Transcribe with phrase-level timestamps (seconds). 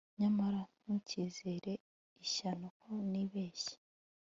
[0.19, 1.73] nyamara ntukizere,
[2.23, 2.67] ishyano!
[2.79, 3.75] ko nibeshye